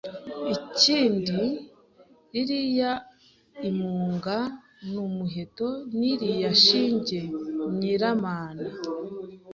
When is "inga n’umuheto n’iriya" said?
4.05-6.51